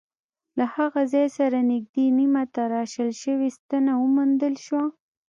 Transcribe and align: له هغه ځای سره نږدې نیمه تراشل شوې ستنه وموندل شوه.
له 0.57 0.65
هغه 0.75 1.01
ځای 1.13 1.27
سره 1.37 1.59
نږدې 1.71 2.05
نیمه 2.17 2.43
تراشل 2.55 3.09
شوې 3.21 3.49
ستنه 3.57 3.91
وموندل 3.97 4.53
شوه. 4.65 4.85